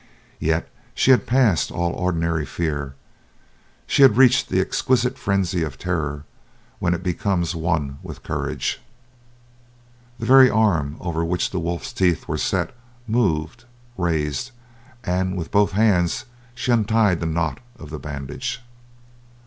Yet 0.39 0.67
she 0.95 1.11
had 1.11 1.27
passed 1.27 1.69
all 1.69 1.91
ordinary 1.93 2.43
fear. 2.43 2.95
She 3.85 4.01
had 4.01 4.17
reached 4.17 4.49
that 4.49 4.59
exquisite 4.59 5.15
frenzy 5.15 5.61
of 5.61 5.77
terror 5.77 6.25
when 6.79 6.95
it 6.95 7.03
becomes 7.03 7.53
one 7.53 7.99
with 8.01 8.23
courage. 8.23 8.81
The 10.17 10.25
very 10.25 10.49
arm 10.49 10.97
over 10.99 11.23
which 11.23 11.51
the 11.51 11.59
wolf's 11.59 11.93
teeth 11.93 12.27
were 12.27 12.39
set 12.39 12.71
moved 13.07 13.65
raised 13.95 14.49
and 15.03 15.37
with 15.37 15.51
both 15.51 15.73
hands 15.73 16.25
she 16.55 16.71
untied 16.71 17.19
the 17.19 17.27
knot 17.27 17.59
of 17.77 17.91
the 17.91 17.99
bandage. 17.99 18.59